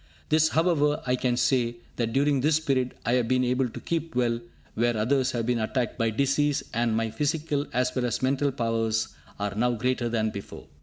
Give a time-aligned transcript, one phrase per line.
[0.29, 4.15] This, however, I can say, that, during this period, I have been able to keep
[4.15, 4.39] well
[4.73, 9.09] where others have been attacked by disease, and my physical as well as mental powers
[9.39, 10.65] are now greater than before.